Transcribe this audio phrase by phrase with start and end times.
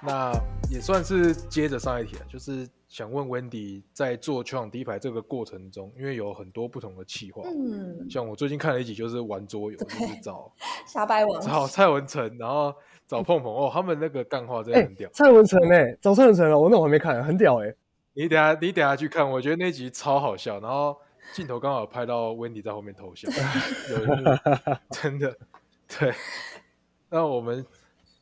[0.00, 0.32] 那
[0.70, 10.50] 也算是接着上一题了，就是想问 Wendy 在做球场第一排这个过程中，因为有很多不同的企划，嗯，像我最近看了一集，就是玩桌游，就是找
[10.86, 12.72] 沙白王找蔡文成，然后
[13.06, 15.10] 找碰碰哦，他们那个干话真的很屌。
[15.12, 17.74] 蔡文成哎，找蔡文成了，我那我还没看，很屌哎。
[18.18, 20.98] 你等下你等下去看，我觉得那集超好笑，然后
[21.32, 23.28] 镜头刚好拍到 Wendy 在后面偷笑，
[23.90, 24.24] 有一幕
[24.90, 25.38] 真的
[25.86, 26.12] 对。
[27.10, 27.64] 那我们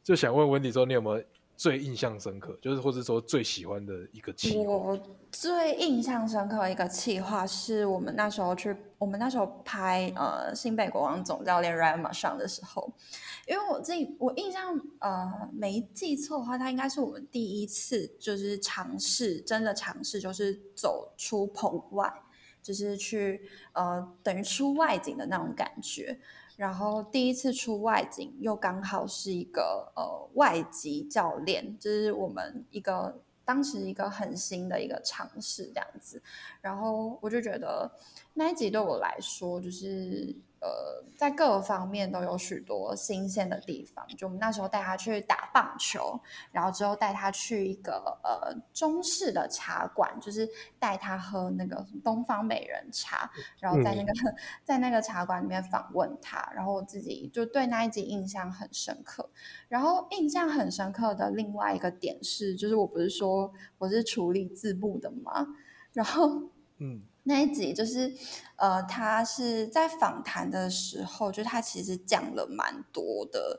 [0.03, 1.25] 就想问 Wendy 说，你有没有？
[1.57, 4.73] 最印象深刻，就是或者说最喜欢的一个企划。
[4.73, 5.01] 我
[5.33, 12.93] 最印象深刻的一个企划是我们那时候去，我们那时候拍呃新北国王总教练 Ryan 马上的时候，
[13.49, 22.13] 因为我自己我印象呃没记错的话，他应该是我们第一次就是尝试真的尝试，就是走出棚外，
[22.63, 23.41] 就是去
[23.73, 26.19] 呃等于出外景的那种感觉。
[26.57, 36.21] 然后第一次出外景，又刚好是一个呃外籍教练，这是我们一个当时一个很新的一个尝试这样子。
[36.61, 37.91] 然后我就觉得
[38.35, 40.35] 那一集对我来说，就是。
[40.67, 44.05] 呃，在各个方面都有许多新鲜的地方。
[44.19, 54.13] 就我们那时候带他去打棒球，然后之后带他去一个呃中式的茶馆，就是带他喝那个东方美人茶，然后在那个
[54.65, 59.31] 在那个茶馆里面访问他，然后我自己就对那一集印象很深刻。
[59.69, 65.47] 然后印象很深刻的另外一个点是，就是我不是说我是处理字幕的吗？
[65.93, 66.43] 然后
[66.79, 67.03] 嗯。
[67.29, 68.13] 那一集就是，
[68.55, 73.59] 呃，他是在访谈的时候，就是他其实讲了蛮多的，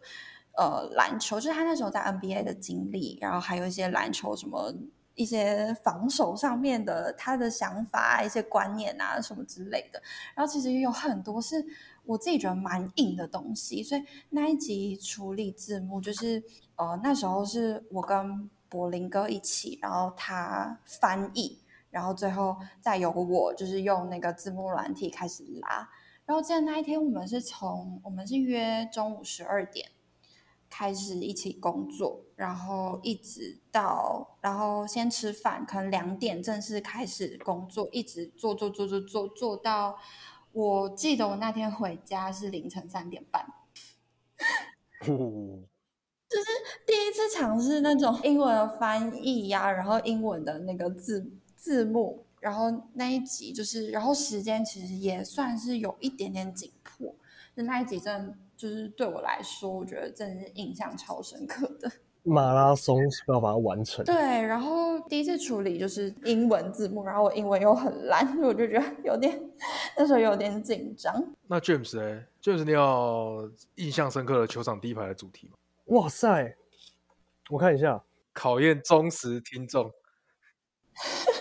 [0.57, 4.73] 呃，篮球，就是他那时候在 NBA 的经历，然后还有一些篮球什么
[5.15, 10.01] 一些防守上面的他的想法、一些观念啊什么之类的。
[10.33, 11.65] 然后其实也有很多是
[12.05, 16.41] 我自己觉得蛮硬的东西，所以那一集处理字幕，就是
[16.77, 21.59] 呃那时候是我跟柏林哥一起，然后他翻译。
[21.97, 25.89] 然后最后再由我就是用那个字幕软体开始拉。
[26.27, 29.89] 然后记得那一天我们是从我们是约中午十二点
[30.69, 39.97] 开始一起工作，然后一直到然后先吃饭，可能两点正式开始工作，一直做做做做做做到
[40.51, 43.43] 我记得我那天回家是凌晨三点半。
[45.01, 46.45] 就是
[46.85, 51.31] 第一次尝试那种英文的翻译呀，然后英文的那个字。
[51.57, 57.13] 字幕，然后那一集就是，然后时间其实也算是有一点点紧迫。
[57.55, 61.91] 就那一集真的就是对我来说，我觉得真的是印象超深刻的。
[62.23, 64.03] 马拉松是要把它完成。
[64.03, 69.41] 对，然后第一次处理就是英文字幕，然后我英文又很烂，所 以我就觉得有点
[69.97, 71.33] 那时候有点紧张。
[71.47, 75.53] 那 James 呢？James，你有印象深刻的球场第一排的主题吗？
[75.85, 76.57] 哇塞，
[77.49, 78.03] 我看一下，
[78.33, 79.89] 考验忠实听众。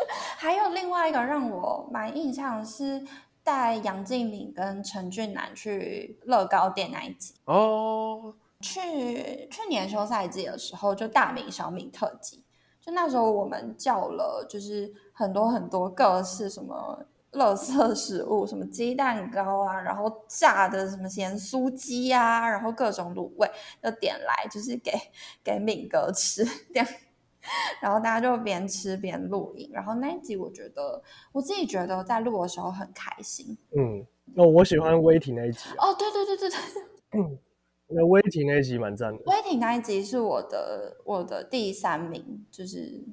[0.47, 3.05] 还有另外一个让我蛮印象是
[3.43, 8.33] 带杨敬敏跟陈俊南去乐高店那一集哦。
[8.61, 12.45] 去去年休赛季的时候，就大米小米特辑，
[12.81, 23.51] 就那时候我们叫了就是很多很多各式什么乐色食物，什么鸡蛋糕啊，然后炸的什么咸酥鸡啊，然后各种卤味
[23.83, 24.93] 就点来，就是给
[25.43, 26.87] 给敏哥吃这样。
[27.81, 31.03] 然后大家就边吃边录影，然后那一集我觉得
[31.33, 33.57] 我自己觉得在录的时候很开心。
[33.77, 34.05] 嗯，
[34.37, 35.61] 哦，我喜欢威霆那一集。
[35.79, 36.59] 哦，对对对对对。
[37.13, 37.39] 嗯，
[37.89, 39.23] 那威霆那一集蛮赞的。
[39.27, 43.05] 威霆那一集是我的我的第三名，就是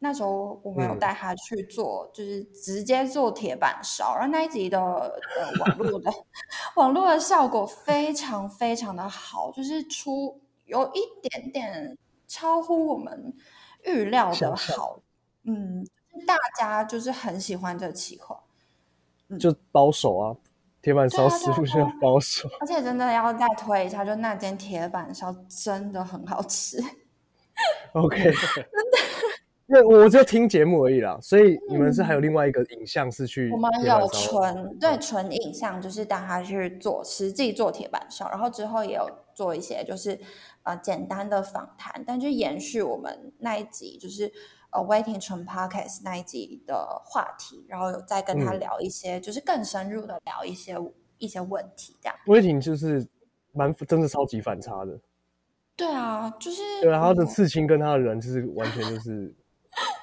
[0.00, 6.10] 那时候我们有带他去做，就是直接做铁板烧，然后那一集的呃网络的
[6.76, 13.34] 网络的效果非常非常的好，就是出有一点点超乎我们。
[13.84, 15.00] 预料的好，
[15.44, 15.86] 嗯，
[16.26, 18.38] 大家就是很喜欢这个企划，
[19.38, 20.36] 就包手啊，
[20.82, 26.78] 铁板烧师傅就要包手，而且真的要再推一下，就那间铁板烧真的很好吃。
[27.92, 28.98] OK，真的，
[29.68, 40.18] 因为我就听节目而已啦，所以你们是还有另外一个影像是去，我们有纯对纯影像，就是带他去做实际做铁板烧，然后之后也有做一些就是。
[40.62, 44.30] 呃，简单的访谈，但就延续我们那一集，就是
[44.70, 50.76] 呃，Waiting 纯 Podcast 那一集的话题，然后有再跟他聊一些，就是更深入的聊一些
[51.18, 52.16] 一些问题，这样。
[52.26, 53.06] Waiting 就是
[53.52, 54.98] 蛮真的超级反差的。
[55.76, 59.34] 对啊，就是对啊，他的刺青跟他的人就是完全就是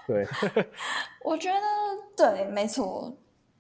[0.08, 0.26] 对。
[1.24, 1.60] 我觉得
[2.16, 3.16] 对，没错，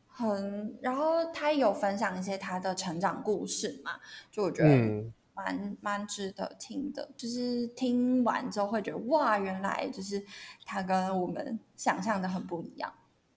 [0.08, 3.92] 很，然后他有分享一些他的成长故事嘛，
[4.32, 7.08] 就我觉得嗯，蛮蛮值得听的。
[7.16, 10.22] 就是听完之后会觉得哇，原来就是
[10.66, 12.92] 他跟我们想象的很不一样。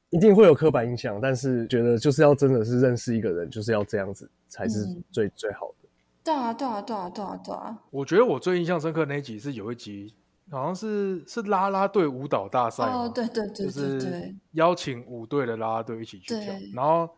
[0.08, 5.88] 一定会有刻板印象，但是觉得就是要真的是认识一个人，就是要这样子才是嗯最、最好的。
[6.24, 10.12] 对啊，对啊，对啊，对啊，对啊，我觉得我最印象深刻的那一集是有一集，
[10.50, 17.08] 好像是是啦啦队舞蹈大赛哦，对对对就是，邀请五队的啦啦队一起去跳对，然后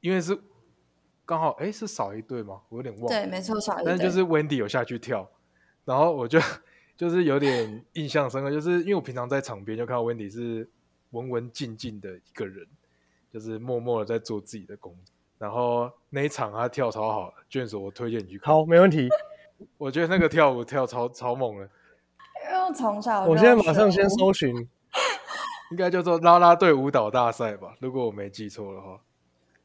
[0.00, 0.36] 因为是
[1.28, 2.62] 刚好哎是少一对吗？
[2.70, 5.28] 我有点忘了，对，没错，少一对但是就是 Wendy 有下去跳，
[5.84, 6.40] 然后我就
[6.96, 10.66] 就是有点印象深刻，就是因为我平常在场边就看到 Wendy 是
[11.10, 12.66] 文文静静的一个人，
[13.30, 15.14] 就是默默的在做自己的工作。
[15.36, 18.54] 然后那一场他跳超好的，卷所我推荐你去看。
[18.54, 19.06] 好，，没问题。
[19.76, 21.68] 我觉得那个跳舞跳超超猛的，
[22.46, 24.66] 因为我从小我就现在马上先搜寻。
[25.70, 28.98] 应该叫做啦啦队舞蹈大赛吧，如果我没记错的话。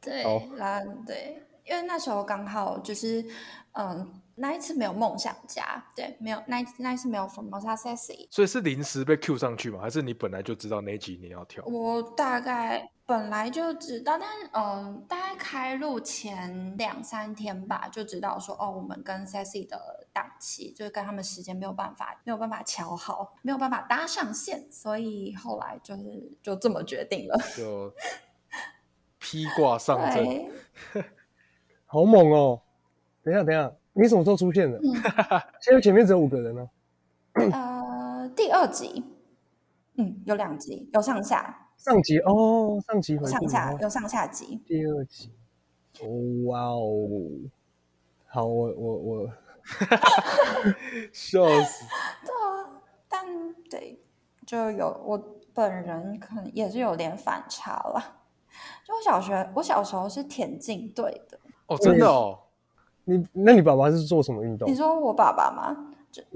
[0.01, 3.25] 对好，啦，对，因为那时候刚好就是，
[3.73, 9.79] 嗯，那一次没有梦想家，对，没有那一那一次没有 Formosa Sexy，所以是临时被 Q 上去吗？
[9.81, 11.63] 还是你本来就知道那一集你要跳？
[11.65, 26.03] 我大概本来就知道，但嗯，大概开录前两三天吧，就知道说哦，我们跟 Sexy 的档期就是跟他们时间没有办法没有办法调好，没有办法搭上线，所以后来就是
[26.41, 27.39] 就这么决定了。
[27.55, 27.93] 就
[29.19, 30.51] 披挂上阵。
[31.93, 32.59] 对，好猛哦！
[33.23, 34.79] 等一下，等一下，你什么时候出现的？
[34.79, 34.93] 嗯
[35.61, 36.69] 现在前面只有五个人呢、
[37.51, 39.03] 呃，第二集，
[39.97, 44.59] 嗯，有两集，有上下，上集哦，上集上下有上下集。
[44.65, 45.31] 第二集。
[46.01, 46.07] 哦
[46.47, 46.89] 哇哦！
[48.25, 49.29] 好，我我我，
[51.13, 51.85] 笑死！
[52.25, 53.99] 对啊但对，
[54.43, 58.21] 就有我本人可能也是有点反差了。
[58.83, 61.39] 就我小学，我小时候是田径队的。
[61.73, 62.39] 哦，真的哦，
[63.05, 64.75] 你那你爸爸是做什么运动你？
[64.75, 65.93] 说我爸爸吗？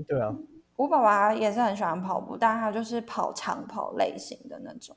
[0.08, 0.36] 对啊，
[0.76, 4.96] 我爸爸也是很喜欢跑步，但他就是跑长跑类型的那种。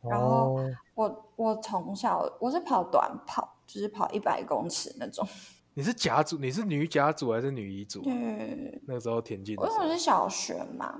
[0.00, 5.26] 然后哦，我我从小我是跑短跑，就是跑一百公尺那种。
[5.74, 8.02] 你是甲组，你是女甲组还是女乙组？
[8.02, 10.98] 对，那个时候田径因为我是小学嘛，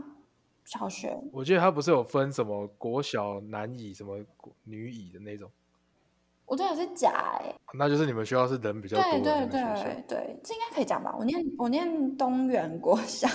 [0.65, 5.51] 小学我记得他不是有分什么国小男乙、什么国女乙的那种，
[6.53, 7.09] 我这也是假
[7.41, 9.47] 哎、那就是你们学校是人比较多对对。
[9.47, 11.15] 对对，这应该可以讲吧？
[11.19, 13.27] 我念我念东园国小，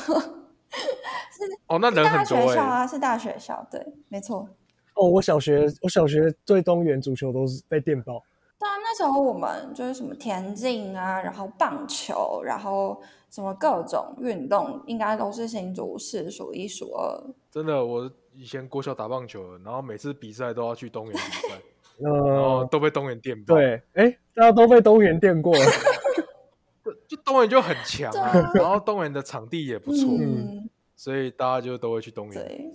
[1.65, 4.47] 哦，那人大很多哎、学校啊，是大学校，对，没错。
[4.93, 8.21] 哦，我小学我小学对东园足球都是被电爆。
[8.59, 17.23] 对啊，那时候我们就是什么田径啊，然后棒球，然后什么各种运动，应该都是新竹市数一数二。
[17.49, 21.59] 真的，我以前国小打棒球，然后每次比赛都要去东园比赛，然
[21.99, 25.65] 呃，都被东园电爆。，对，哎，大家都被东园电过了。
[27.07, 32.33] 就东园就很强啊然后东园的场地也不错，嗯，所以大家就都会去东园。
[32.33, 32.73] 对，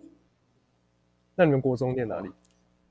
[1.35, 2.31] 那你们国中念哪里？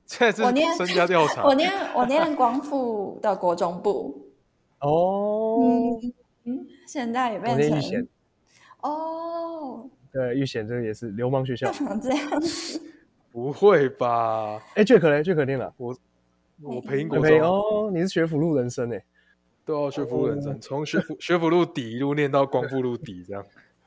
[0.06, 4.32] 现在我念是身家调查 我，念我念光复的国中部，
[4.80, 6.12] 哦，嗯
[6.44, 8.06] 嗯，现在也我变成念
[8.80, 11.70] 哦，对，玉贤这个也是流氓学校
[12.02, 12.82] 这样子？
[13.30, 14.60] 不会吧？
[14.74, 15.72] 哎，Jack 嘞，Jack 念哪？
[15.76, 15.96] 我
[16.86, 19.04] 培英国培中哦，你是学府路人生哎。
[19.64, 23.44] 都要学府路人哦生，从学府学府路底一路念到光复路底这样。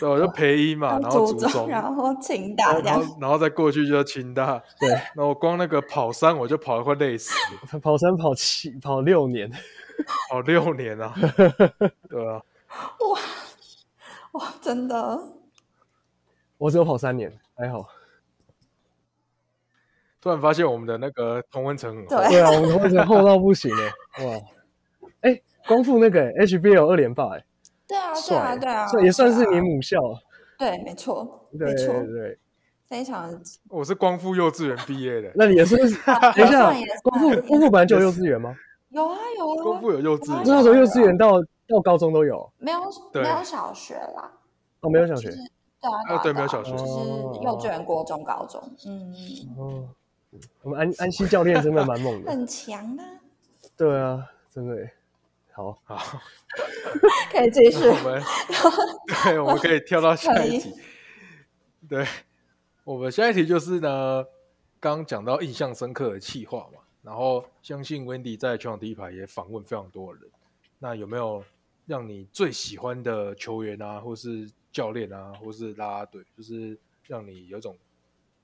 [0.00, 2.78] 对，我就培一嘛，然后初竹中，然后清大
[3.20, 4.62] 然后再过去就清大。
[4.80, 7.34] 对，那我光那个跑山我就跑得快累死
[7.72, 9.50] 了，跑山跑七跑六年，
[10.30, 11.14] 跑六年啊。
[12.08, 12.42] 对啊，
[13.00, 13.20] 哇
[14.32, 15.18] 哇，真的，
[16.58, 17.86] 我只有跑三年，还好。
[20.26, 22.16] 突然发现我们的那个同温层很厚。
[22.16, 23.70] 对对啊，我们同学厚到不行
[24.18, 24.40] 哎， 哇！
[25.20, 27.44] 哎，光复那个哎 HBL 二连霸哎，
[27.86, 30.00] 对啊，对啊，对啊，也算是你母校。
[30.58, 32.38] 对，没错，对对没错，对，
[32.88, 33.40] 非常
[33.70, 35.76] 我是光复幼稚园毕业的，那你也是？
[36.34, 36.72] 等一下，
[37.04, 38.52] 光复光复本来就有幼稚园吗？
[38.88, 42.80] 有啊有啊，光复有幼稚那时候幼稚园到到高中都有没有
[43.12, 44.28] 对没有小学啦，
[44.80, 46.84] 哦，没有小学对啊啊对没有啊小学就是
[47.44, 49.14] 幼稚园、国中、高中，嗯，
[49.56, 49.88] 哦。
[50.62, 53.04] 我们安安西教练真的蛮猛的， 很强啊，
[53.76, 54.88] 对啊，真的。
[55.52, 56.20] 好，好，
[57.32, 58.22] 可以继续我们
[59.24, 60.74] 对，我们可以跳到下一题。
[61.88, 62.06] 对，
[62.84, 64.22] 我们下一题就是呢，
[64.78, 70.30] 刚刚讲到印象深刻的气话嘛，然后相信 Wendy 在全场第一排也访问非常多的人，
[70.78, 71.42] 那有没有
[71.86, 76.76] 让你最喜欢的球员啊，或是教练啊，或是啦啦队，就是
[77.06, 77.74] 让你有种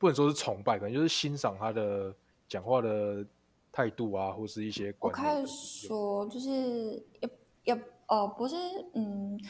[0.02, 2.12] 不能说是崇拜，可能就是欣赏他的
[2.48, 3.24] 讲话的
[3.70, 5.42] 态度啊，或是一些我观念的。
[5.42, 5.52] 可以
[5.86, 6.50] 说，就是
[7.20, 7.30] 也
[7.62, 8.56] 也呃，不是，
[8.94, 9.40] 嗯，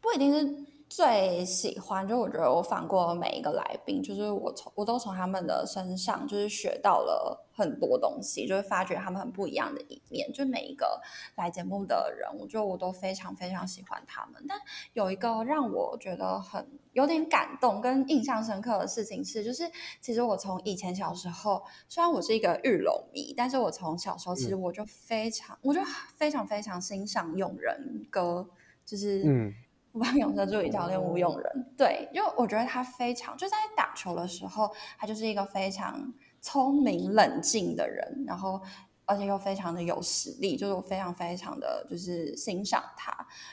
[0.00, 2.06] 不一定是最喜欢。
[2.06, 10.32] 就我觉得我访过每一个来宾，就是我从我都从他们的身上就是学到了很多东西，就是发掘他们很不一样的一面。
[10.32, 11.00] 就每一个
[11.36, 14.44] 来节目的人，我觉得我都非常非常喜欢他们。
[14.48, 14.58] 但
[14.94, 25.80] 有一个让我觉得很有点感动跟印象深刻的事情是，就是其实我从以前小时候，虽然我是一个玉龙迷，但是我从小时候其实我就非常，我就
[26.16, 28.48] 非常非常欣赏永仁哥，
[28.84, 29.52] 就是嗯
[29.98, 38.60] 我帮勇士助理教练吴永仁，对，因为我觉得他非常就在打球的时候，他就是一个非常聪明冷静的人，然后
[39.06, 43.12] 而且又非常的有实力，就是我非常非常的就是欣赏他。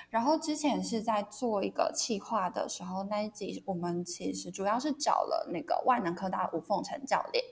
[0.10, 7.44] 然后之前是在做一个企划的时候，那一集我们其实主要是找了那个万能科大吴凤成教练。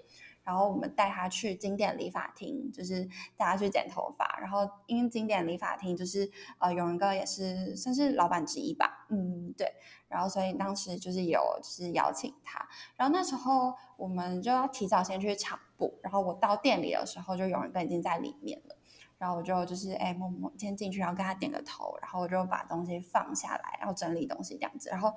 [0.43, 3.05] 然后我们带他去经典理发厅，就是
[3.37, 4.37] 带他去剪头发。
[4.41, 9.67] 然后因为经典理发厅就是呃，永仁哥也是算是老板之一吧，嗯，对。
[10.09, 12.67] 然后所以当时就是有就是邀请他。
[12.97, 18.77] 然后那时候我们就要提早先去场部，然后我到店里的时候，就永仁哥已经在里面了。
[19.17, 24.89] 然后我就就是哎，默默先进去，然后跟他点个头，然后我就把东西放下来，然后整理东西这样子。
[24.89, 25.13] 然后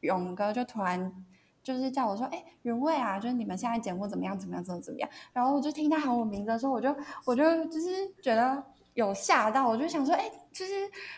[0.00, 1.26] 勇哥就突然。
[1.62, 4.38] 就是叫我说，哎，原味啊，就是你们现在节目怎么样？
[4.38, 4.64] 怎么样？
[4.64, 5.08] 怎么怎么样？
[5.32, 8.62] 然后我就听他喊我名字的时候，我就我就就是觉得
[8.94, 10.72] 有吓到，我就想说，哎，就是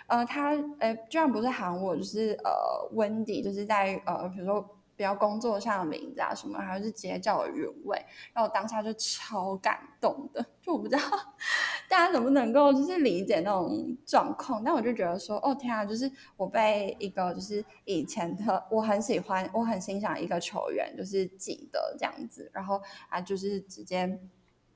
[0.07, 2.51] 呃，他呃，居然不是喊我，就是呃
[2.93, 4.65] 温迪就是在呃，比如说
[4.97, 11.03] 比较工作上的名字啊什么，还是直接叫我原位，然后当下就超感动的，就我不知道
[11.89, 24.19] 大家能不能够就是理解那种状况，但我就觉得说，哦天啊，就是我被一个就是以前的我很喜欢、我很欣赏一个球员，就是记得这样子，然后啊，就是直接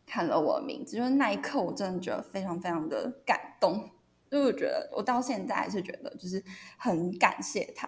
[0.09, 3.91] 喊了我的名字，就是那一刻我真的觉得非常非常的感动，
[4.31, 6.43] 因为我觉得我到现在还是觉得就是
[6.77, 7.87] 很感谢他。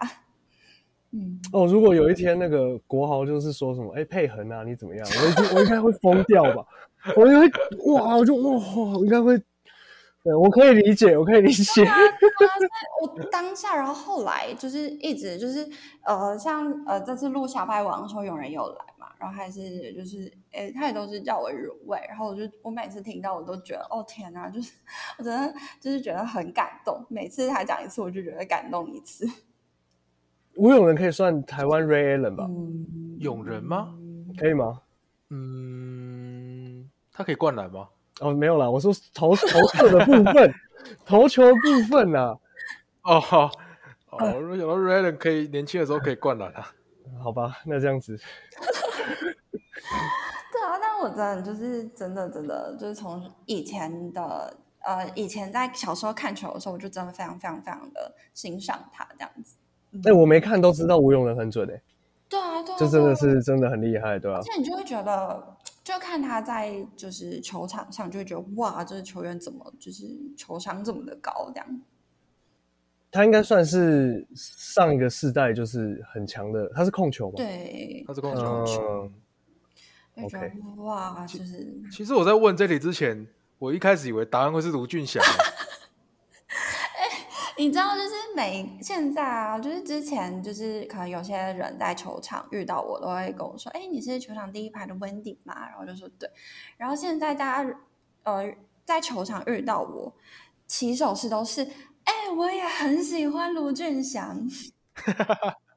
[1.13, 5.05] 嗯，哦，如果有一天那个国豪就是说什么，哎，佩恒啊，你怎么样？
[5.05, 6.65] 我已经我应该会疯掉吧？
[7.17, 9.37] 我应该会哇，我就哇，我应该会，
[10.23, 11.83] 对我可以理解，我可以理解。
[11.83, 11.97] 啊，
[12.39, 12.47] 在
[13.01, 15.67] 我当下，然后后来就是一直就是
[16.05, 24.71] 呃，像呃这次录小白王的时候，有人有来嘛，然后还是就是哎，他也都是叫我原味，然后我就我每次听到我都觉得哦天哪，就是
[25.17, 29.27] 我真的就是觉得很感动，每次他讲一次，我就觉得感动一次。
[30.55, 32.45] 吴永仁可以算台湾 Ray Allen 吧？
[32.47, 33.93] 嗯，永仁吗？
[34.37, 34.81] 可以吗？
[35.29, 37.87] 嗯，他可以灌篮吗？
[38.19, 40.53] 哦，没有啦，我说投投射的部分，
[41.05, 42.37] 投球的部分啦。
[43.03, 43.45] 哦，好，
[44.11, 46.71] 哦，我想到 r a y Allen 可以年轻的时候可以灌篮啊。
[47.21, 48.15] 好吧，那这样子，
[50.51, 54.55] 对啊，但我真的就是真的真的就是从以前的
[54.85, 59.55] 呃以前在小时候看球的时候，我就真的非常非常非常的欣赏他这样子。
[60.05, 61.81] 哎，我没看都知道吴永仁很准哎，
[62.29, 64.43] 对啊，对啊，这真的是真的很厉害，对啊而？
[64.43, 70.05] 且你就会觉得，就看他在就是球场上，就会觉得哇，这个球员怎么就是
[70.37, 71.81] 球商这么的高这样。
[73.11, 77.35] 他应该算是上一个世代就是很强的，他是控球嘛？
[77.35, 79.11] 对，他是控球。
[80.15, 83.27] 嗯，OK 得哇，就是其实我在问这里之前，
[83.59, 85.21] 我一开始以为答案会是卢俊祥。
[87.61, 96.27] 你知道，就是每现在啊，就是之前就是可能有些人在球场遇到我，都会跟我说：“哎，你是球场第一排的 Wendy 吗？”然后就说对。
[96.75, 97.79] 然后现在大家
[98.23, 98.51] 呃
[98.83, 100.11] 在球场遇到我，
[100.65, 101.63] 起手式都是
[102.05, 104.41] ：“哎，我也很喜欢卢俊祥。”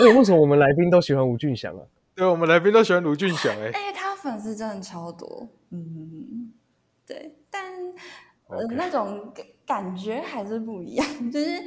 [0.00, 1.82] 哎，为什么我们来宾都喜欢吴俊祥啊？
[2.14, 6.54] 对，我们来宾都喜欢卢俊祥哎、哎，他粉丝真的超多，嗯，
[7.06, 7.62] 对，但
[8.48, 11.62] 呃那种感感觉还是不一样， 就是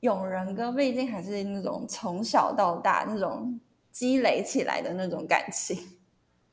[0.00, 3.58] 永仁哥毕竟还是那种从小到大那种
[3.90, 5.76] 积累起来的那种感情，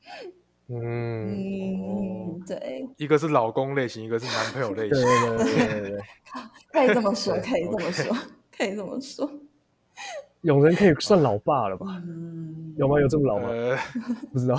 [0.68, 5.02] 嗯，嗯，对，一个是老公类型，一个是男朋友类型。
[5.02, 6.00] 对对对对 对，
[6.72, 8.16] 可以这么说，可以这么说，
[8.56, 9.30] 可以这么说，
[10.42, 11.86] 永仁可以算老爸了吧？
[12.06, 13.00] 嗯，有吗？
[13.00, 13.48] 有这么老吗？
[13.48, 13.76] 呃，
[14.32, 14.58] 不知道。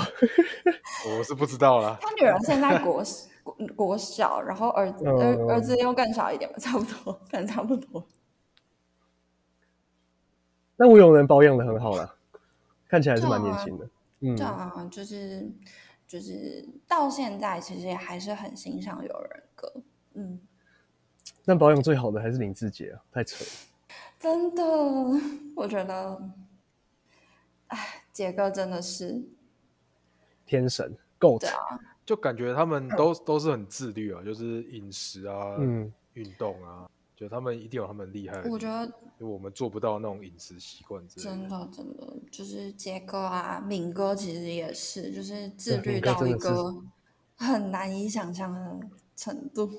[1.17, 1.97] 我是不知道啦。
[2.01, 3.03] 他女儿现在国
[3.43, 8.05] 国国小，然后儿子儿嗯儿子又更小一点吧， 差不多，可能差不多。
[10.75, 12.15] 那吴永仁保养的很好啦，
[12.87, 13.89] 看起来还是蛮年轻的。
[14.21, 15.49] 嗯对，啊，就是
[16.07, 19.73] 就是到现在，其实也还是很欣赏有人格，
[20.13, 20.39] 嗯，
[21.45, 23.51] 但保养最好的还是林志杰啊，太扯了。
[24.19, 24.61] 真的，
[25.55, 26.21] 我觉得，
[27.67, 29.21] 哎，杰哥真的是，
[30.45, 31.79] 天神对啊，
[32.09, 38.41] 就感觉他们都都是很自律啊，就是饮食啊，嗯，运动啊，就他们一定有他们厉害。
[38.49, 41.69] 我觉得就我们做不到那种饮食习惯之类真的。
[41.71, 46.73] 真的就是杰哥啊，敏哥其实也是，就是自律到一个
[47.35, 48.79] 很难以想象的
[49.15, 49.69] 程度。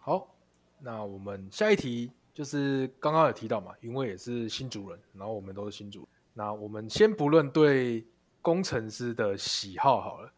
[0.00, 0.34] 好，
[0.78, 6.08] 那我们下一题就是刚刚有提到嘛，云伟也是新主人，然后我们都是新主人。
[6.32, 8.06] 那我们先不论对
[8.40, 10.32] 工程师的喜好好了，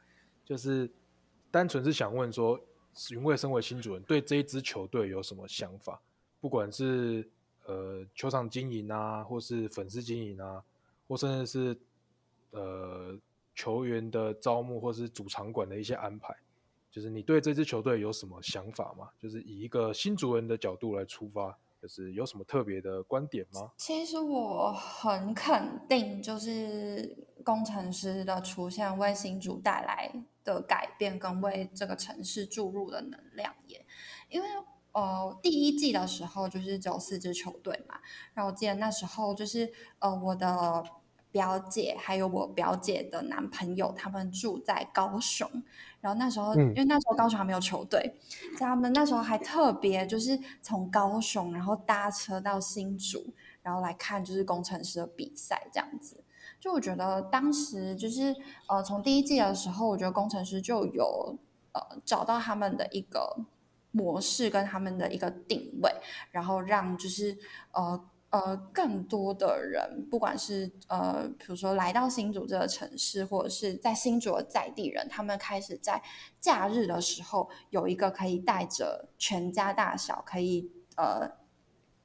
[0.46, 0.88] 就是
[1.50, 2.58] 单纯是想问说，
[3.10, 6.00] 云贵身为新主人，对这一支球队有什么想法？
[6.40, 7.28] 不管是
[7.66, 10.62] 呃球场经营啊，或是粉丝经营啊，
[11.08, 11.76] 或甚至是
[12.52, 13.18] 呃
[13.54, 16.34] 球员的招募，或是主场馆的一些安排。
[16.90, 19.10] 就是你对这支球队有什么想法吗？
[19.18, 23.70] 就是以一个新主人的角度来出发，就是有什么特别的观点吗？
[23.76, 30.10] 其实我很肯定，就是工程师的出现为新主带来
[30.46, 33.84] 的改变，跟为这个城市注入的能量耶。
[34.30, 34.48] 因为
[34.92, 37.96] 呃，第一季的时候就是只有四支球队嘛，
[38.32, 40.82] 然后我记得那时候就是呃，我的
[41.30, 45.46] 表姐还有我表姐的男朋友，他们住在高雄，
[46.00, 56.24] 然后那时候、嗯因为那时候高雄还没有球队，所以他们那时候还特别就是从高雄然后搭车到新竹，然后来看就是工程师的比赛这样子。
[56.66, 58.34] 就我觉得当时就是
[58.66, 61.38] 呃，从第一季的时候，我觉得工程师就有
[61.70, 63.36] 呃找到他们的一个
[63.92, 65.88] 模式跟他们的一个定位，
[66.32, 67.38] 然后让就是
[67.70, 76.02] 呃呃更多的人，不管是呃比如说来到新竹这个城市，或者是在新竹的在地人，他们开始在
[76.40, 81.30] 假日的时候有一个可以带着全家大小可以呃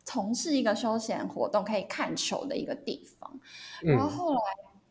[0.04, 3.40] 从事一个休闲活动，可以看球的一个地方。
[3.82, 4.40] 然后嗯后来，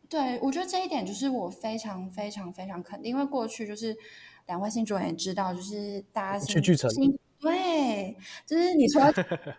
[0.09, 3.95] 对我觉得这一点就是我非常非常非常肯定，因为过去就是
[4.47, 6.89] 两位新主人也知道，就是大家新去巨城
[7.39, 9.11] 对，就是你除了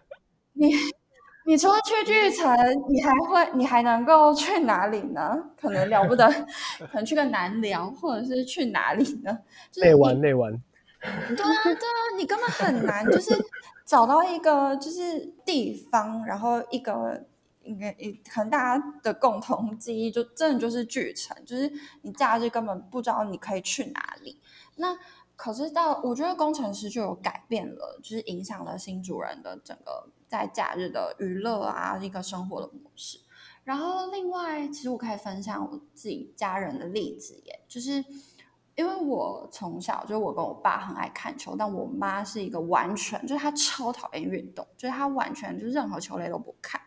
[0.54, 0.72] 你
[1.44, 2.54] 你除了去巨城，
[2.88, 5.36] 你还会你还能够去哪里呢？
[5.60, 6.28] 可能了不得，
[6.78, 9.36] 可能去个南寮，或者是去哪里呢？
[9.72, 10.52] 就是内你玩内玩，
[11.00, 13.34] 对啊，对啊，你根本很难，就是
[13.92, 17.26] 找到一个就是地方，然后一个
[17.62, 24.40] 应该一可能大家的共同记忆就真的就是巨城，就是你假日根本不知道你可以去哪里。
[24.76, 24.96] 那
[25.36, 33.18] 可是到我觉得工程师就有改变了，就是影响了新主人的整个在假日的娱乐啊一个生活的模式。
[33.62, 38.02] 然后另外，其实我可以分享我自己家人的例子耶，就是
[38.74, 46.80] 因为我从小就是我跟我爸很爱看球，但我妈是一个完全就是她超讨厌运动，就是她完全就任何球类都不看，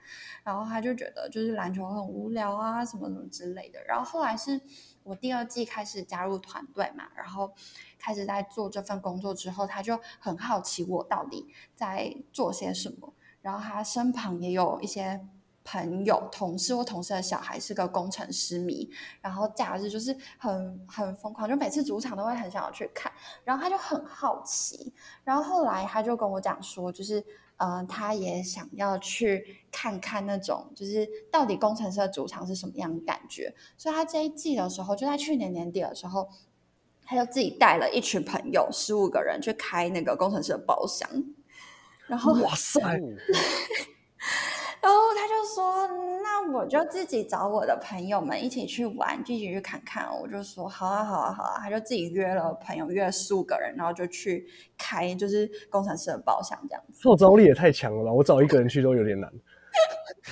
[0.44, 3.84] 然后她就觉得就是篮球很无聊啊什么什么之类的。
[3.84, 4.60] 然后后来是
[5.04, 7.54] 我第二季开始加入团队嘛，然后
[8.00, 15.28] 开始在做这份工作之后，她就很好奇我到底在做些什么，然后她身旁也有一些。
[15.66, 23.12] 朋友、同事或同事的小孩是个工程师迷，然后假日就是很很疯狂，就每次主场都会很想要去看，
[23.44, 27.26] 然后他就很好奇，然后后来他就跟我讲说，就是
[27.58, 36.30] 呃，他也想要去看看那种，就是到底工程师的主场是什么样的感觉，所以他这一季的时候，就在去年年底的时候，
[37.04, 41.10] 他就自己带了一群朋友，十五个人去开那个工程师的包厢，
[42.06, 43.00] 然后哇塞，哦
[44.86, 45.88] 然后他就说
[46.22, 54.46] ：“那我就自己找我的朋友们一起去玩，一起去看看。”我就说：“好啊，好啊，好啊。”他就自己约了朋友，约了四五个人，然后就去
[54.78, 57.10] 开就是工程师的包厢这样子。
[57.10, 58.14] 号召力也太强了吧！
[58.14, 59.34] 我找一个人去都有点难。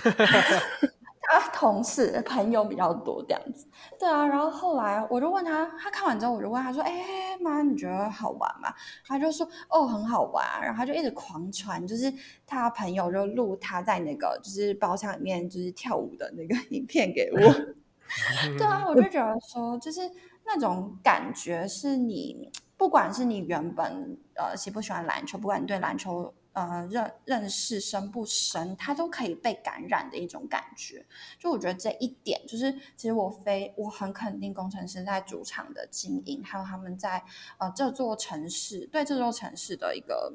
[1.33, 3.65] 啊，同事朋友比较多这样子。
[3.97, 8.71] 对啊，然后后来我就问他，他看完之后我就问他说：“哎妈，你觉得好玩吗？”
[9.07, 12.13] 他就说：“哦，很好玩。”然后他就一直狂传，就是
[12.45, 17.39] 他朋友就录他在那个就是包厢里面就是跳舞的那个 影片给我。
[18.57, 20.01] 对啊，我就觉得说，就是
[20.45, 31.05] 那种感觉是你，不管是你原本呃喜不喜欢篮球，不管你对篮球呃认认识深不深，它都可以被感染的一种感觉。
[31.37, 37.23] 就我觉得这一点，就是其实我非我很肯定工程师在主场的经营，还有他们在
[37.57, 40.31] 呃这座城市对这座城市的一个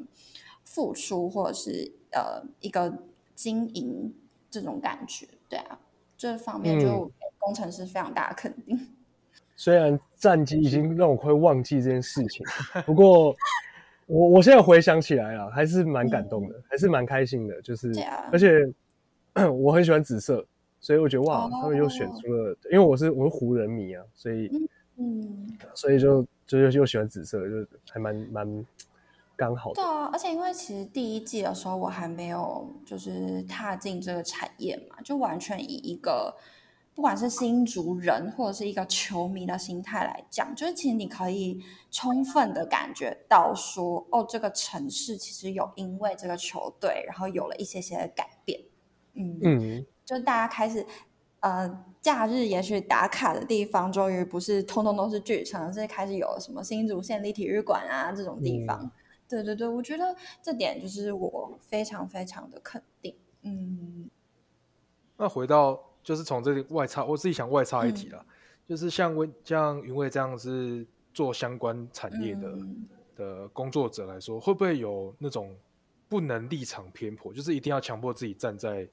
[0.64, 2.92] 付出，或者是呃一个
[3.34, 4.14] 经营
[4.50, 5.26] 这种感觉。
[5.48, 5.78] 对啊，
[6.16, 8.78] 这方面就工程师非常大的肯定。
[9.56, 12.46] 虽然战绩已经让我快忘记这件事情，
[12.86, 13.34] 不过
[14.08, 17.60] 我我现在回想起来啊，还是蛮感动的，还是蛮开心的。
[17.62, 18.66] 就是啊而且
[19.52, 20.44] 我很喜欢紫色，
[20.80, 24.50] 所以我觉得哇，哦他们又选出了，因为我是我是湖人迷啊，所以
[24.96, 28.66] 嗯，所以就就又又喜欢紫色，就还蛮蛮
[29.36, 29.84] 刚好的对。
[29.84, 36.34] 啊，而且因为其实第一季的时候我还没有就是踏进这个产业嘛，就完全以一个
[36.98, 48.60] 不管是新竹人或者是一个球迷的心态来讲，就是其实你可以充分的感觉到说，哦，这个城市其实有因为这个球队，然后有了一些些的改变，
[49.14, 50.84] 嗯嗯，就大家开始
[51.38, 58.90] 呃，假日也许打卡的地方，终于不是通通都是剧场，是开始有什么新竹县立体育馆啊这种地方。
[59.28, 63.14] 对对对，我觉得这点就是我非常非常的肯定。
[63.42, 64.10] 嗯
[65.16, 68.24] 那回到就是从这里外插，我自己想外插一题啦，
[68.66, 72.88] 就是像温像云卫这样是做相关产业的、嗯。
[73.14, 75.54] 的工作者来说，会不会有那种
[76.08, 78.88] 不能立场偏颇，就是一定要强迫自己站在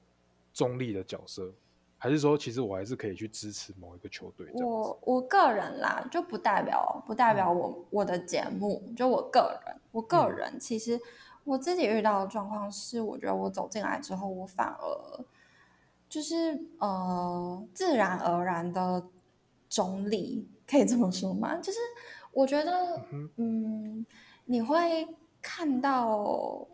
[0.52, 1.50] 中立的角色，
[1.96, 4.46] 还是说其实我还是可以去支持某一个球队？
[4.52, 11.00] 我我个人啦，就不代表不代表我我的节目，就我个人，我个人其实
[11.44, 15.24] 我自己遇到的状况是，我觉得我走进来之后，我反而
[16.08, 19.06] 就是呃自然而然的
[19.68, 21.56] 中立，可以这么说吗？
[21.56, 21.78] 就是
[22.32, 24.06] 我觉得嗯，嗯，
[24.44, 25.08] 你会
[25.40, 26.66] 看到。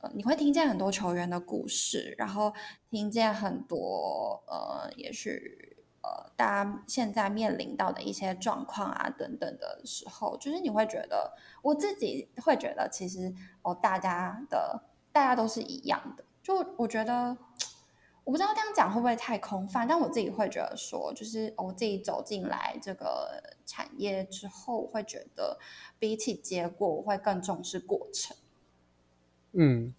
[0.00, 2.54] 呃，你会听见很多球员的故事，然后
[2.88, 16.24] 听见很多呃，也许呃，大家现在面临到的一些状况啊等等的时候，就是你会觉得，我自己会觉得，其实哦，大家的大家都是一样的。
[16.44, 17.36] 就我觉得，
[18.28, 25.58] 我不知道这样讲会不会太空泛，但我自己会觉得说，就是、哦我自己走进来这个产业之后，我会觉得
[25.98, 28.36] 比起结果，我会更重视过程。
[29.52, 29.94] 嗯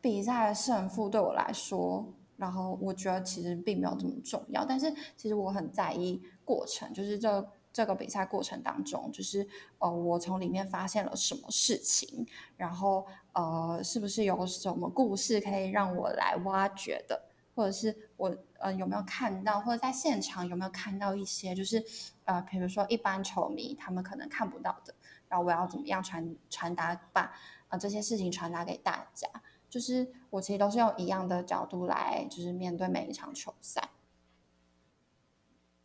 [0.00, 9.44] 比赛的胜负对我来说，然后我觉得其实并没有这么重要，但是其实我很在意过程，就是这这个比赛过程当中，就是
[9.78, 12.24] 呃，我从里面发现了什么事情，
[12.56, 17.20] 然后呃，是不是有什么故事可以让我来挖掘的，
[17.54, 21.82] 或者是我呃有没有看到，或者在现场有没有看到一些，就是
[22.24, 24.94] 呃，比如说一般球迷他们可能看不到的，
[25.28, 27.32] 然后我要怎么样传传达把
[27.68, 29.28] 呃这些事情传达给大家。
[29.68, 33.88] 就是我其实都是用一样的角度来，就是面对每一场球赛。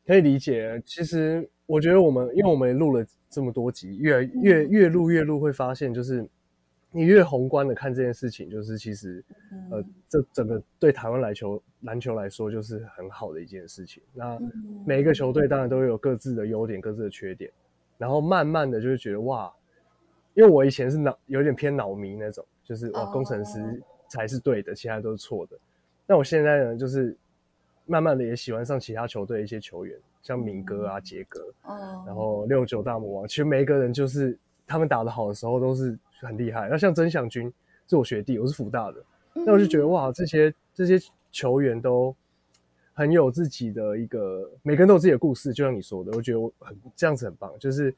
[0.06, 0.84] 可以理解。
[0.86, 6.28] 其实我觉得我们，因为我们录了这么多集，越越越录越录，会发现就是
[6.98, 9.24] 你越宏观的看这件事情，就是其实
[9.70, 14.02] 呃嗯，这整个对台湾来球篮球来说，就是很好的一件事情。
[14.14, 17.52] 那嗯每一个球队当然都有各自的优点、各自的缺点，
[18.00, 19.54] 然后慢慢的就是觉得哇，
[20.34, 25.56] 因为我以前是脑有点偏脑迷那种，就是哇哦工程师才是对的，其他都是错的。
[26.08, 27.16] 那我现在呢，就是
[27.86, 36.68] 慢慢的也喜欢上其他球队一些球员，像敏哥啊、杰哥，嗯，然后六九大魔王，其实每一个人就是他们打得好的时候都是很厉害。
[36.70, 37.52] 那像曾祥军
[37.88, 39.04] 是我学弟，我是福大的，
[39.34, 41.00] 那我就觉得哇，这些这些
[41.32, 42.16] 球员都
[42.94, 47.94] 很有自己的一个，每个人都有自己的故事，就像你说的，我觉得我很这样子很棒，就是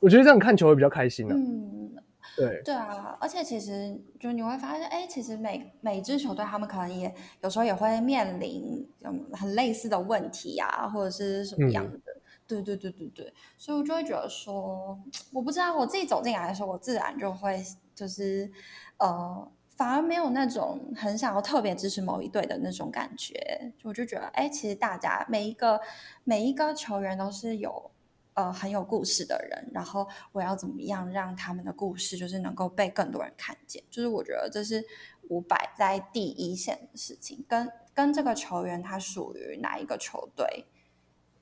[0.00, 1.34] 我觉得这样看球会比较开心啊。
[1.34, 1.94] 嗯，
[2.36, 11.98] 对，对啊，而且其实就你会发现，哎，其实每每支球队他们可能也有时候也会面临嗯很类似的问题啊，或者是什么样的。
[12.46, 14.98] 对对对对对，所以我就会觉得说，
[15.32, 18.50] 我不知道我自己走进来的时候，我自然就会就是
[18.98, 23.72] 呃，反而没有那种很想要特别支持某一队的那种感觉。
[23.82, 25.80] 我就觉得，哎，其实大家每一个
[26.24, 27.90] 每一个球员都是有
[28.34, 34.84] 呃很有故事的人，然后我要怎么样让他们的故事就是能够被更多人看见，就是我觉得这是
[35.28, 40.66] 我摆在第一线的事情，跟跟这个球员他属于哪一个球队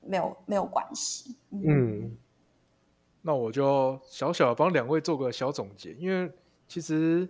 [0.02, 1.36] 没有没有关系。
[1.50, 2.16] 嗯
[3.22, 6.32] 那我就小小地帮两位做个小总结，因为
[6.66, 7.28] 其实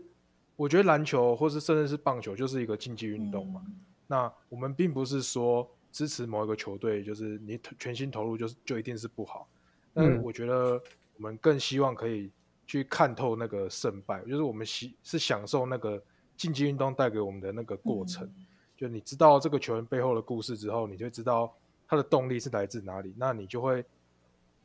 [0.54, 3.62] 我觉得篮球或是甚至是棒球就是一个竞技运动嘛。
[3.66, 9.48] 嗯那我们并不是说支持某一个球队，就是你投全心投入就是就一定是不好。
[9.94, 10.82] 但我觉得
[11.16, 12.28] 我们更希望可以
[12.66, 16.02] 去看透那个胜败，就是我们喜是享受那个
[16.36, 18.26] 竞技运动带给我们的那个过程。
[18.26, 21.54] 嗯就你知道这个球员背后的故事之后，你就知道
[21.90, 23.84] 他的动力是来自哪里，那你就会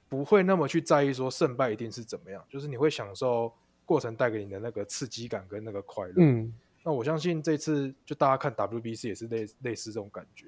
[0.07, 3.51] 不会那么去在意说胜败一定是怎么样，就是你会享受
[3.83, 6.13] 过程带给你的那个刺激感跟那个快乐。
[6.17, 10.45] 嗯那我相信这次就大家看 WBC 也是类类似这种感觉，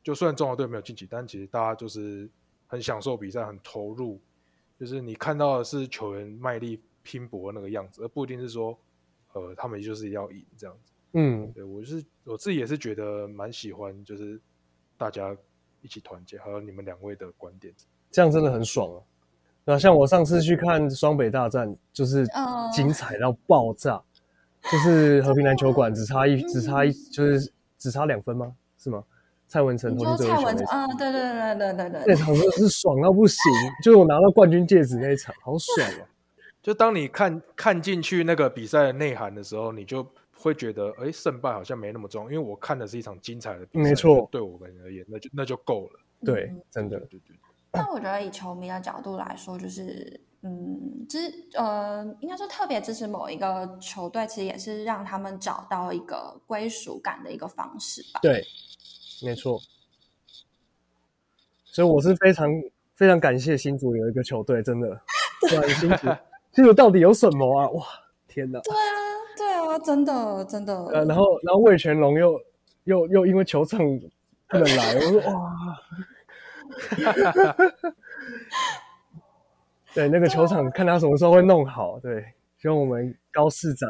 [0.00, 2.30] 就虽然中国队没有晋级，但其实大家就是
[2.68, 4.20] 很享受比赛，很投入，
[4.78, 8.78] 就是你看到的是球员卖力拼搏那个样子，而不一定是说，
[9.32, 10.92] 呃，他们就是要赢这样子。
[11.14, 14.40] 嗯，对我是我自己也是觉得蛮喜欢，就是
[14.96, 15.36] 大家
[15.82, 17.72] 一起团结，还有你们两位的观点。
[18.10, 18.98] 这样真的很爽啊！
[19.64, 24.02] 那像我上次去看双北大战，就是嗯精彩到爆炸，
[24.70, 28.52] 就是和平篮球馆只差一只差一就是只差两分吗？
[28.78, 29.04] 是吗？
[29.46, 33.52] 蔡文成你投进最后一球说蔡文成，那场，嗯，对对对对对对那场真的是爽到不行，
[33.84, 36.08] 就是我拿到冠军戒指那一场，好爽啊！
[36.62, 40.06] 就当你看看进去那个比赛的内涵的时候，你就
[40.42, 46.00] 会觉得，哎，胜败好像没那么重要，因为我看的是一场精彩的比赛，没错对我们而言，那就那就够了。
[46.24, 47.36] 对嗯，真的对，对对，
[47.70, 51.18] 但我觉得以球迷的角度来说，就是嗯，支
[51.54, 58.20] 呃，应该说特别支持某一个球队，其实也是让他们找到一个归属感的一个方式吧。
[58.20, 58.44] 对，
[59.24, 59.60] 没错。
[61.64, 62.50] 所以我是非常
[62.94, 65.00] 非常感谢新竹有一个球队，真的，
[65.48, 66.06] 对新竹
[66.52, 67.68] 新竹到底有什么啊？
[67.70, 67.86] 哇，
[68.28, 68.60] 天哪！
[68.60, 69.01] 对啊，对
[69.72, 70.74] 啊，真的真的。
[70.86, 72.40] 呃，然后然后魏全龙又
[72.84, 73.80] 又又因为球场
[74.48, 75.52] 不能来，我说哇，
[79.94, 82.24] 对，那个球场看他什么时候会弄好，对，
[82.60, 83.88] 希望我们高市长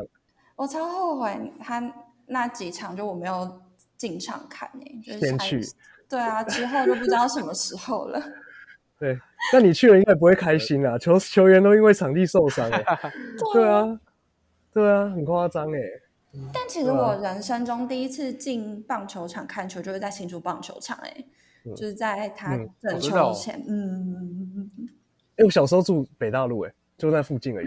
[0.57, 1.93] 我超后悔他
[2.27, 3.61] 那几场就我没有
[3.97, 5.61] 进场看呢、就是还先去。
[6.09, 8.23] 对啊，之后就不知道什么时候了。
[9.01, 9.19] 对，
[9.53, 12.85] 那你去了应该不会开心啦，球球员都因为场地受伤哎，
[13.53, 13.99] 对啊，
[14.73, 15.79] 对啊，很夸张哎，
[16.53, 21.27] 但其实我人生中第一次进棒球场看球，就是在新竹棒球场、欸，
[21.65, 21.75] 嗯。
[21.75, 24.71] 就是在他嗯整哦真的哦球前，嗯，
[25.37, 27.67] 哎，我小时候住北大路哎，就在附近而已，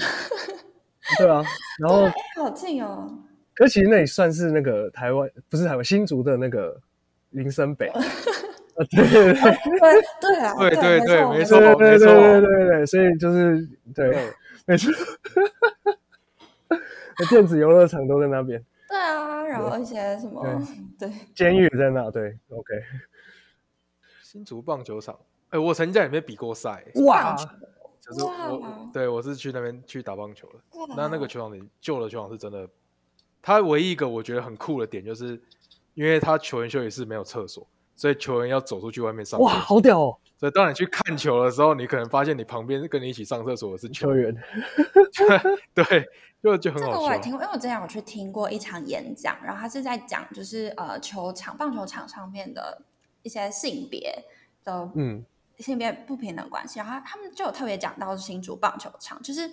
[1.20, 1.44] 对啊，
[1.80, 3.20] 然后好近哦。
[3.54, 6.78] 可其实那里算是那个台湾不是台湾新竹的那个
[7.30, 8.02] 林森北， 啊，
[8.91, 9.34] 对对对。
[9.34, 12.06] 对对啊，对对对没没错对对对没错。
[12.08, 13.65] 对对对，所以就是
[13.96, 14.34] 对，
[14.65, 14.91] 没错，
[17.30, 20.43] 电子游乐场都在那边， 对啊，然后一些什么，
[20.99, 22.73] 对，监狱在那，对，OK，
[24.21, 25.17] 新竹棒球场，
[25.49, 27.36] 哎，我曾经在里面比过赛，哇，
[28.01, 30.56] 就是我对我是去那边去打棒球的。
[30.95, 32.67] 那那个球场里旧的球场是真的，
[33.41, 35.41] 它唯一一个我觉得很酷的点就是，
[35.93, 44.36] 因为它球员休息室没有厕所，所以球员要走出去外面上厕哇，好屌哦，所以当你去看球的时候，你可能发现你旁边跟你一起上厕所的是球球员，
[45.74, 45.84] 对，
[46.43, 47.04] 就就很好这个。
[47.04, 52.82] 我也听过，因为我之前有去听过一场演讲，然后他是在讲就是呃球场棒球场上面的
[53.24, 54.24] 一些性别
[54.63, 55.26] 的嗯，
[55.60, 59.50] 性别不平等关系，然后他们就有特别讲到新竹棒球场，就是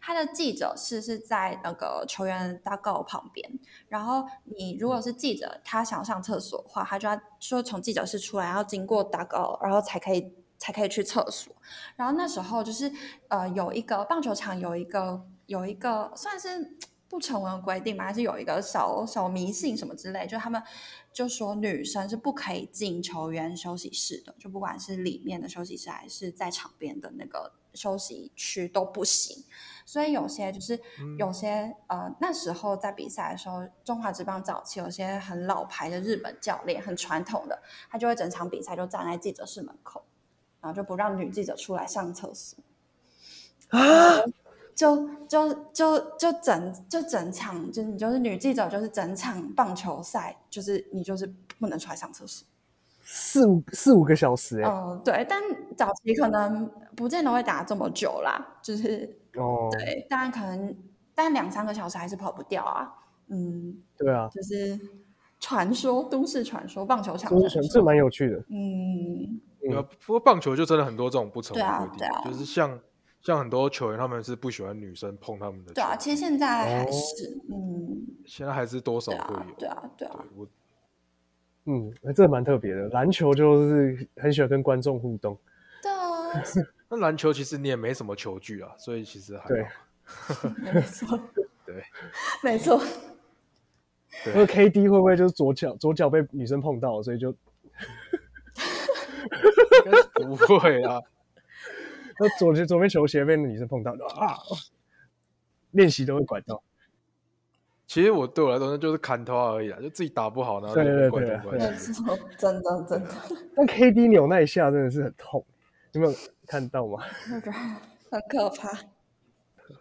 [0.00, 3.50] 他的记者室是在那个球员大告旁边，
[3.88, 11.54] 然后你如果是记者，他想上厕所的话，他就要说从记者室出来，然后经过大告，然后才可以才可以去厕所。
[11.96, 12.92] 然后那时候就是
[13.28, 16.76] 呃有一个棒球场有一个有一个算是
[17.10, 20.62] 不成文的规定嘛，还是有一个小小迷信什么之类，就他们
[21.12, 29.44] 就说女生是不可以进球员休息室的，就不管是里面的休息室还是在场边的那个休息区都不行。
[29.84, 30.80] 所以有些就是
[31.18, 40.04] 有些、呃那时候在比赛的时候，中华职棒早期有些很老牌的日本教练，很传统的，他就会整场比赛就站在记者室门口，
[40.60, 42.56] 然后就不让女记者出来上厕所。
[43.70, 43.78] 啊，
[44.80, 52.46] 就就就就整就整场，就是你就是女记者，就是整场棒球赛，就是你就是不能出来上厕所。
[53.02, 55.38] 四五四五个小时哎，嗯，对，但
[55.76, 56.66] 早期可能
[56.96, 60.74] 不见得会打这么久啦，就是哦，对，当然可能，
[61.14, 62.90] 但两三个小时还是跑不掉啊。
[63.28, 64.80] 嗯，对啊，就是
[65.38, 67.60] 传说，都市传说，棒球场传说。
[67.60, 72.80] 这这蛮有趣的，嗯，对啊不过棒球就真的很多这种不成对文规定，啊对啊就是像
[73.22, 80.46] 像很多球员他们是不喜欢女生碰他们的球，对啊，其实现在还哦是，嗯，现在还是多少会有。，对啊，对啊对，我
[81.66, 82.88] 嗯，这蛮特别的。
[82.88, 85.38] 篮球就是很喜欢跟观众互动，
[85.82, 86.42] 对啊，
[86.88, 90.48] 那篮球其实你也没什么球具啊，所以其实还对好。
[90.72, 91.20] 没错，
[91.66, 91.84] 对，
[92.42, 92.80] 没错。
[94.26, 97.36] 那个 KD 会不会就是左脚左脚被女生碰到，所以就应
[99.84, 101.00] 该不会啊。
[102.20, 104.36] 那左左边球鞋被女生碰到啊，
[105.72, 106.62] 练习都会拐到。
[107.86, 111.30] 其实我对我来说，那就是砍头而已啊，就自己打不好，然后就对对怪对
[112.38, 113.10] 真的 真的，
[113.56, 115.44] 但 KD 扭那一下真的是很痛，
[115.92, 116.14] 有没有
[116.46, 117.02] 看到吗？
[117.28, 118.78] 那个很可怕。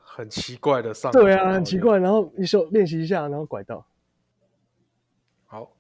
[0.02, 1.12] 很奇怪的上。
[1.12, 1.80] 对啊，很奇。
[1.80, 1.98] 怪。
[1.98, 3.86] 然后你手练习一下，然后拐到。
[5.46, 5.72] 好，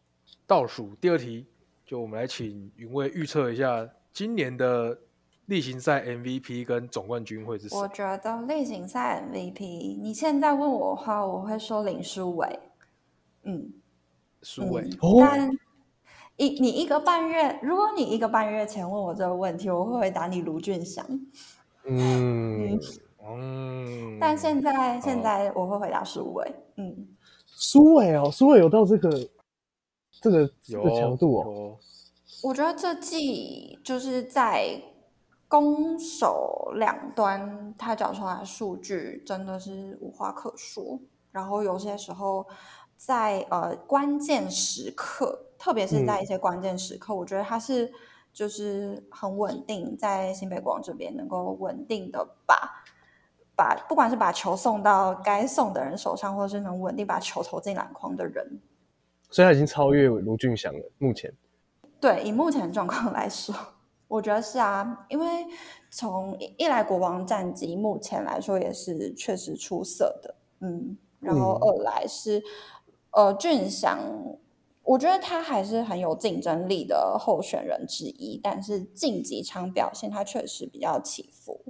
[0.46, 1.48] 倒数第二题，
[1.86, 5.00] 就我们来请云卫预测一下今年的
[5.50, 7.76] 例行赛 MVP 跟总冠军会是谁？
[7.76, 12.60] 我觉得例行赛 MVP，你现在问我的话，我会说林书伟。
[13.44, 13.74] 嗯，
[14.44, 14.84] 书伟。
[14.84, 15.50] 嗯哦但
[16.38, 21.04] 一你一个半月，如果你一个半月前问我这个问题，我会回答你卢俊祥。
[21.84, 22.80] 嗯，
[23.28, 27.08] 嗯，但现在现在我会回答书伟，嗯，
[27.48, 29.10] 书伟哦，书伟有到这个
[30.22, 31.78] 这个这有个强度哦，
[32.44, 34.82] 我觉得这季就是在
[35.50, 40.98] 攻守两端，他缴出来的数据真的是无话可说。
[41.32, 42.48] 然后有些时候
[42.96, 47.92] 在呃关键时刻，特别是在一些关键时刻，我觉得他是
[48.32, 52.84] 就是很稳定，在新北国王这边能够稳定的把
[53.56, 58.62] 把不管是把球送到该送的人手上，或者是能稳定把球投进篮筐的人，
[59.32, 60.92] 所以他已经超越卢俊祥了。
[61.00, 61.34] 目前，
[62.00, 63.56] 对，以目前的状况来说，
[64.10, 65.26] 我觉得是啊，因为
[65.90, 72.44] 从一一来国王战绩目前来说也是确实出色的，嗯，然后嗯二来是、
[73.12, 74.00] 呃俊祥，
[74.84, 81.62] 我觉得他还是很有竞争力的候选人之一，但是近几场表现他确实比较起伏，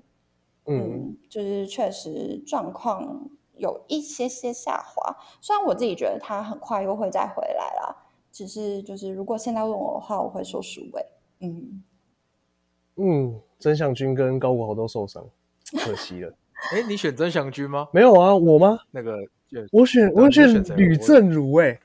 [0.66, 5.18] 嗯，嗯，就是确实状况有一些些下滑。
[5.42, 7.94] 虽然我自己觉得他很快又会再回来啦，
[8.32, 11.06] 只是就是如果现在问我的话，我会说数位。
[11.42, 11.84] 嗯，
[13.00, 15.26] 嗯，曾祥军跟高国豪都受伤，
[15.80, 16.34] 可惜了。
[16.74, 17.88] 哎，你选曾祥军吗？
[17.94, 18.80] 没有啊，我吗？
[18.92, 19.18] 那个
[19.72, 21.80] 我选我选吕我正如哎、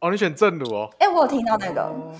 [0.00, 0.90] 哦，你选正如哦。
[0.98, 2.12] 哎，我有听到那个，哦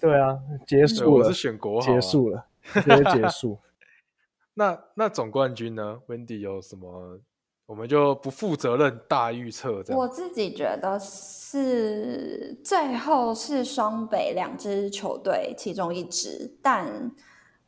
[0.00, 2.00] 对啊，结，束了我是，选国豪啊结。
[2.00, 3.58] 束了，直接结束。
[4.54, 7.18] 那那总冠军呢？Wendy 有什么？
[7.66, 10.08] 我们就不负责任大预测这我。
[10.08, 17.12] 自己觉得是最后是双北两支球队其中一支，但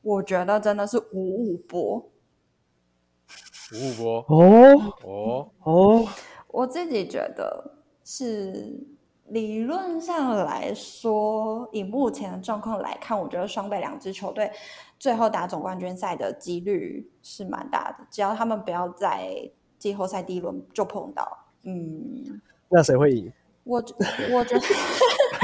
[0.03, 2.11] 我觉得真的是五五波。
[3.75, 6.09] 五五波哦哦，哦，
[6.49, 8.79] 我自己觉得是
[9.29, 14.53] 理论上来说，以目前的状况来看，我觉得双倍两支球队
[14.99, 21.47] 最后打总冠军赛的几率是蛮大的，只要他们不要在季后赛第一轮就碰到。
[21.63, 23.33] 嗯，那谁会赢？
[23.65, 23.95] 我觉
[24.33, 24.67] 我觉得，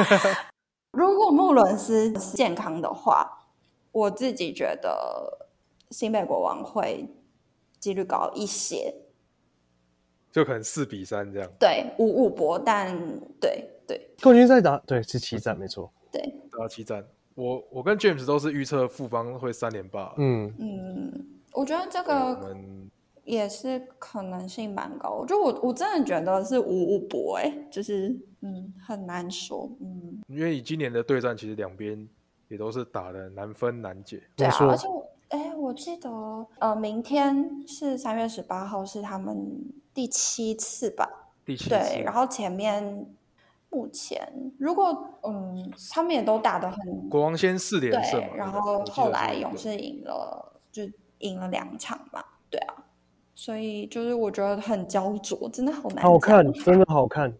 [0.92, 3.47] 如果穆伦斯健康的话，
[3.98, 5.48] 我自己觉得
[5.90, 7.08] 新北国王会
[7.80, 8.94] 几率高一些。
[10.30, 11.50] 就可能四比三这样。
[11.58, 12.94] 对，五五博，但
[13.40, 15.90] 对对冠军赛打对是七战没错。
[16.12, 20.14] 对，打七战，我我跟 James 都是预测富邦会三连霸。
[20.18, 22.38] 嗯，嗯，我觉得这个
[23.24, 25.24] 也是可能性蛮高。
[25.26, 32.06] 就我我真的觉得是五五博，哎，就是嗯很难说，嗯，因为以今年的对战，其实两边
[32.48, 34.22] 也都是打的难分难解。
[34.37, 36.11] 对啊，而且我哎，我记得
[36.58, 39.37] 呃，明天是三月十八号，是他们
[39.92, 41.06] 第七次吧？
[41.44, 43.06] 第七次，对，然后前面
[43.70, 44.26] 目前
[44.58, 50.82] 如果嗯，他们也都打得很国王先四连胜然后后来勇士赢了，就
[51.18, 52.74] 赢了两场嘛，对啊，
[53.34, 57.30] 所以就是我觉得很焦灼，真的好难好看，真的好看，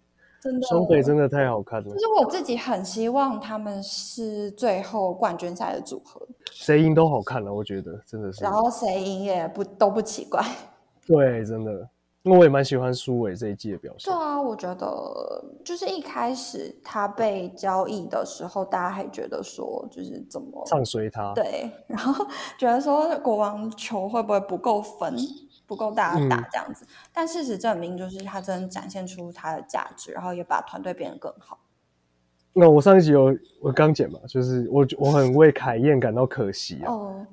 [0.41, 6.21] 真的双北真的太好看了就，是我自己很希望他们是最后冠军赛的组合，
[6.53, 8.53] 谁赢都好看了，我觉得真的是然。
[8.53, 10.45] 后谁赢也不都不奇怪。
[11.07, 11.73] 对，真的，
[12.23, 14.23] 因为我也蛮喜欢苏伟这一季的表现对。
[14.23, 22.25] 啊，我觉得就是一开始他被交易的时候，大家还觉得说就是怎么唱随他，对，然后
[22.59, 25.17] 觉得说国王球会不会不够分，
[25.69, 26.85] 不够大家打嗯这样子。
[27.13, 31.61] 但事实证明，就是他真的展现出他的价值，然后也把团队变得更好。
[32.55, 36.91] 那我上一集有我刚剪嘛，就是我我很为凯燕感到可惜啊。
[36.93, 37.27] 哦，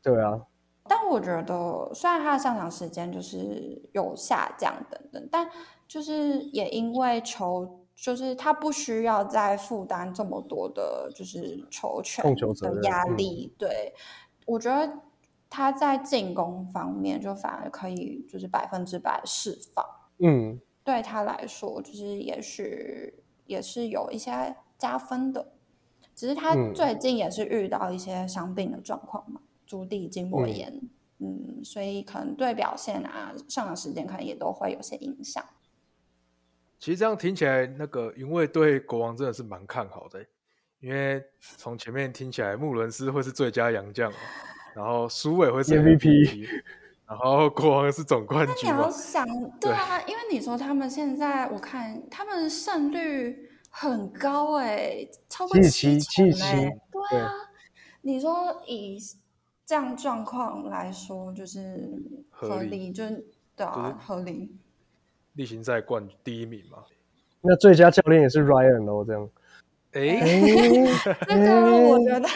[0.00, 0.40] 对啊，
[0.84, 5.48] 但我觉得虽然他的上场时间就是有下降等等，但
[5.88, 13.52] 就是也因为球，就是他不需要再负担这么多的，就是球权的压力。
[13.58, 13.92] 对，
[14.46, 14.92] 我觉得
[15.50, 19.84] 他在进攻方面就反而可以就是百分之百释放。
[20.20, 23.12] 嗯，对他来说，就是也许
[23.46, 25.52] 也是有一些加分的，
[26.14, 26.72] 只是他嗯。
[26.72, 30.56] 最近也是遇到一些伤病的状况嘛，足底筋膜嗯。
[30.56, 30.80] 炎，
[31.18, 35.44] 嗯所以可能对表现啊、上场时间可能也都会有些影响。
[36.78, 40.26] 其实这样听起来，那个云卫对国王真的是蛮看好的欸，
[40.80, 41.22] 因为
[41.58, 44.18] 从前面听起来，穆伦斯会是最佳洋将嘛，
[44.74, 46.48] 然后苏伟会是 MVP
[47.06, 49.26] 然后国王是总冠你军你要，想，
[49.60, 57.32] 对啊，因为你说他们现在，我看他们胜率很高哎、超过77七成77哎，对对啊，
[58.02, 58.98] 你说以
[59.66, 62.00] 这样状况来说，就是
[62.30, 63.24] 合理合理，就是
[63.56, 64.56] 对啊，就是合理。
[65.34, 66.78] 例行赛冠第一名嘛。
[67.42, 69.28] 那最佳教练也是 Ryan 哦，这样。
[69.92, 70.40] 哎、哎
[71.26, 72.28] 这个我觉得，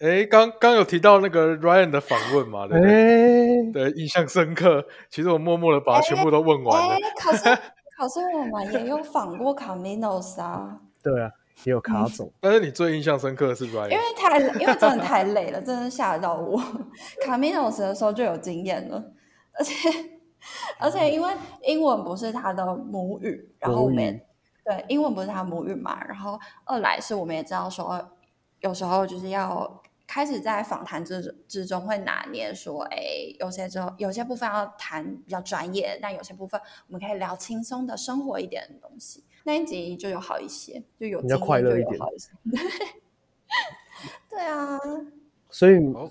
[0.00, 2.66] 哎，刚刚有提到那个 Ryan 的访问嘛？
[2.66, 2.92] 对不对？
[2.94, 4.86] 哎，对，印象深刻。
[5.10, 6.94] 其实我默默的把它全部都问完了。
[6.94, 7.44] 哎， 可是
[7.98, 11.30] 可是我们也有访过 Caminos 啊，对啊，
[11.64, 12.32] 也有卡总。
[12.40, 16.58] 但是你最印象深刻的是 Ryan，因为太因为真的太累了， 真的吓到我。
[17.26, 19.12] Caminos 的时候就有经验了，
[19.52, 19.74] 而且
[20.78, 21.30] 而且因为
[21.62, 24.18] 英文不是他的母语，然后我们
[24.64, 28.00] 对英文不是他母语嘛，然后二来是我们也知道说，
[28.60, 32.98] 有时候就是要开始在访谈之之中会拿捏说，哎，
[33.38, 39.22] 有些之后有些部分要谈比较专业，但有些部分我们可以聊轻松的生活一点的东西。
[39.44, 41.96] 那一集就有好一些，就有比较快乐一点。
[44.28, 44.76] 对啊，
[45.48, 46.10] 所以哦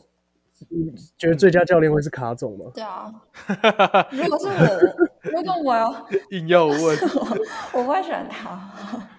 [0.69, 2.71] 你觉得最佳教练会是卡总吗？
[2.73, 3.13] 对啊。
[4.11, 6.97] 如果是我，如果我要， 硬要问，
[7.73, 9.09] 我会选他。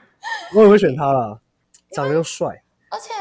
[0.55, 1.39] 我也会选他啦，
[1.93, 2.65] 长得又帅。
[2.91, 3.13] 而且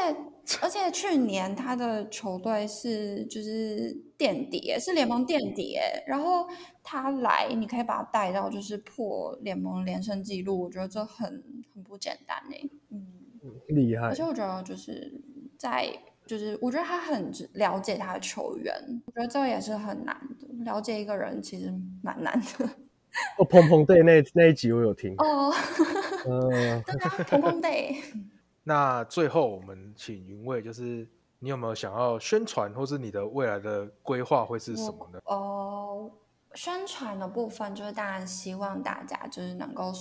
[0.62, 5.76] 而且去年他的球队是就是垫底，是联盟垫底。
[6.06, 6.46] 然后
[6.82, 11.42] 他来，你可以把他带到就是破联盟连胜记录，我觉得这很
[11.74, 12.68] 很不简单哎。
[12.90, 13.06] 嗯，
[13.68, 15.20] 厉害而且我觉得就是
[15.56, 15.88] 在
[16.26, 18.74] 就是我觉得他很了解他的球员，
[19.06, 20.46] 我觉得这也是很难的。
[20.64, 21.72] 了解一个人其实
[22.02, 22.64] 蛮难的
[23.38, 25.52] 哦，砰砰队那那一集我有听，哦。
[26.26, 27.96] 嗯， 对啊，砰砰 day。
[28.62, 31.08] 那最后我们请云卫，就是
[31.38, 35.18] 你有没有想要宣传，或是你的未来的规划会是什么呢？
[35.24, 36.10] 哦，
[36.54, 39.92] 宣传的部分就是当然希望大家就是能够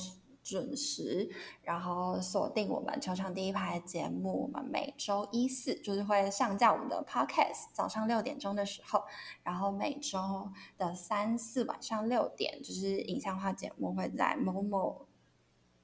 [0.43, 1.29] 准时，
[1.61, 4.43] 然后锁定我们球场第一排的节目。
[4.43, 9.03] 我们每周一四就是会上架我们的 podcast，早上六点钟的时候，
[9.43, 15.05] 然后每周的三四晚上六点就是影像化节目会在某某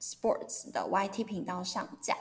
[0.00, 2.16] Sports 的 YT 频道上架。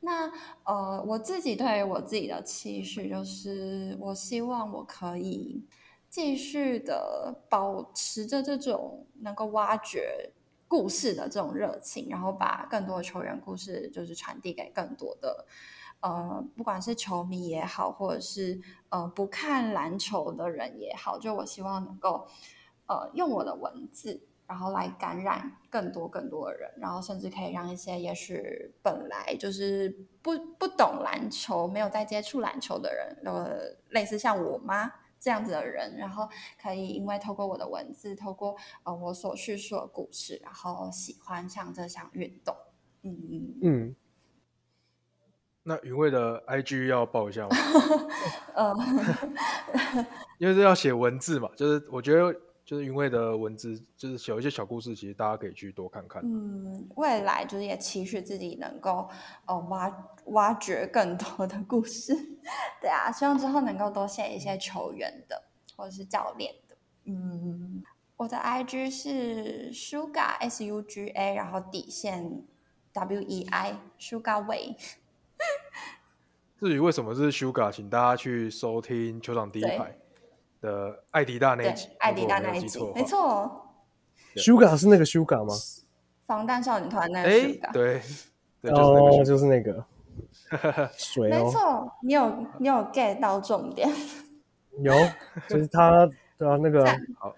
[0.00, 0.30] 那
[0.64, 5.64] 呃，我自己对于我自己的期许就是，我希望我可以
[6.08, 10.32] 继续的保持着这种能够挖掘
[10.68, 15.46] 故事的这种热情，然后把更多的球员故事就是传递给更多的
[16.00, 18.60] 呃，不管是球迷也好，或者是
[18.90, 22.26] 呃不看篮球的人也好，就我希望能够
[22.86, 24.25] 呃用我的文字。
[24.48, 29.88] 然后来感染更多更多的人，然后甚至可以让一些也许本来就是
[30.22, 36.28] 不不懂篮球、没有在接触篮球的人，呃，类似像我妈这样子的人，然后
[36.62, 42.54] 可以因为透过我的文字，透过呃我所叙述的故事，然后喜欢上这项运动。
[43.02, 43.96] 嗯，嗯，
[45.64, 47.56] 那云卫的 IG 要报一下吗？
[48.54, 48.74] 呃，
[50.38, 52.34] 因为是要写文字嘛，就是我觉得
[52.66, 56.20] 就是云卫的文字，就是有一些小故事，其实大家可以去多看看。
[56.24, 59.08] 嗯，未来就是也期许自己能够
[59.46, 62.12] 呃挖挖掘更多的故事，
[62.82, 65.40] 对啊，希望之后能够多写一些球员的
[65.76, 66.76] 或者是教练的。
[67.04, 67.84] 嗯，
[68.16, 72.42] 我的 IG 是 Suga S U G A，然后底线
[72.92, 74.74] W E I Suga Way。
[76.58, 79.96] 至于为什么是 Sugar，请大家去收听球场第一排
[80.60, 83.04] 的艾迪大那一集，，艾迪如果我没达那一集没。
[83.04, 83.68] 错
[84.36, 85.54] ，Sugar 是那个 Sugar 吗？
[86.26, 88.02] 防弹少女团那个哎 Suga。，对，
[88.60, 93.88] 对，就是那个哦，就是那个 水没哦，错，你有你有 get 到重点。
[94.80, 94.92] 有，
[95.48, 96.84] 就是他，对啊，那个
[97.18, 97.34] 好，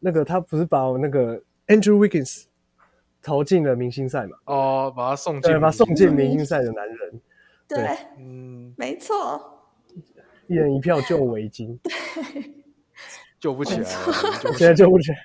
[0.00, 2.44] 那个他不是把我那个 Andrew Wiggins
[3.22, 4.36] 投进了明星赛嘛？
[4.46, 7.20] 哦，把他送进，对，把他送进明星赛的男人，
[7.68, 9.55] 对，对嗯，没错。
[10.48, 11.78] 一人一票救围巾
[13.38, 15.18] 救不起来了，救现在，救不起来。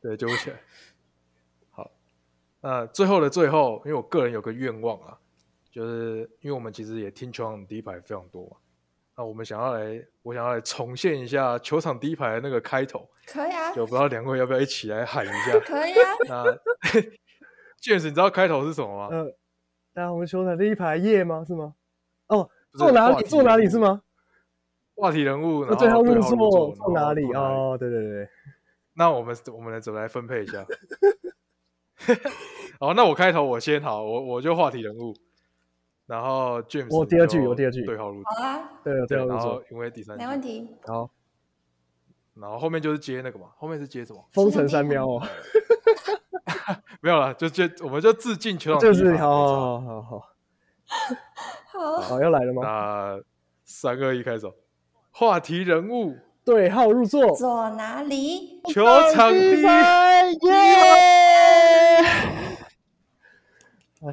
[0.00, 0.56] 对，救不起来。
[1.70, 1.90] 好，
[2.60, 5.18] 那最后的最后，因为我个人有个愿望啊，
[5.70, 8.56] 就是因为我们其实也听球场第一排非常多嘛，
[9.16, 15.58] 那我们想要来，我想要来重现一下球场第一排的那个开头，可以啊，就不知道两位要不要一起来喊一下？
[15.60, 16.44] 可以啊，那
[17.82, 19.14] James，你知道开头是什么吗？
[19.14, 19.24] 呃，
[19.92, 21.44] 大家我们球场第一排夜吗？
[21.46, 21.74] 是吗？
[22.28, 23.24] 哦，坐哪里？
[23.24, 24.02] 坐哪里是吗？
[24.94, 27.24] 话题人物，哦，然对号入后对号入座，坐哪里？
[27.32, 28.28] 哦，对对对，
[28.94, 30.66] 那我们我们怎么来分配一下？
[32.78, 35.14] 好，那我开头我先好，我我就话题人物，
[36.06, 39.62] 然后 James 我第二句我第二句对号入座，好啊，对对对，号入座然后。
[39.70, 40.68] 因为第三句没问，题。
[40.86, 41.10] 好，
[42.34, 44.22] 然后后面就是接那个嘛，后面是接什么？
[44.32, 45.22] 封城三喵哦，
[47.00, 50.22] 没有了，就就我们就致敬球场就是好好好好
[52.00, 52.62] 好要来了吗？
[52.62, 53.20] 那
[53.64, 54.46] 三二一开始，
[55.10, 58.60] 话题人物，对号入座，坐哪里？
[58.72, 60.56] 球场第一，排耶！
[64.00, 64.12] 啊，我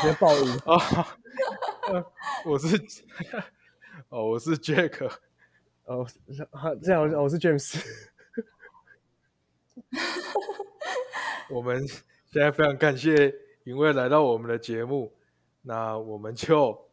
[0.00, 0.58] 直接爆音。
[0.66, 2.04] 啊，
[2.46, 2.76] 我是
[4.08, 5.10] 哦，我是 Jack。
[5.84, 6.06] 哦，
[6.82, 7.82] 这样我是 James。
[11.50, 13.34] 我们现在非常感谢
[13.64, 15.12] 云卫来到我们的节目，
[15.62, 16.83] 那我们就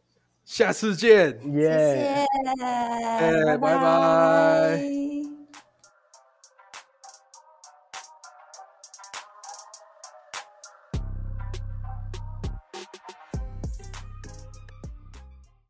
[0.44, 2.26] 下次见，耶！
[3.18, 5.21] 谢谢，拜拜。